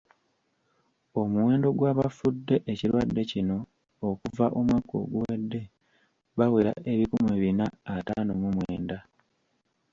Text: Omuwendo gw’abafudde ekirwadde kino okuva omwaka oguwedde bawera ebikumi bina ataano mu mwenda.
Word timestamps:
Omuwendo 1.21 1.67
gw’abafudde 1.77 2.55
ekirwadde 2.71 3.21
kino 3.31 3.57
okuva 4.09 4.45
omwaka 4.59 4.93
oguwedde 5.03 5.61
bawera 6.37 6.71
ebikumi 6.91 7.33
bina 7.43 7.65
ataano 7.95 8.31
mu 8.41 8.49
mwenda. 8.55 8.97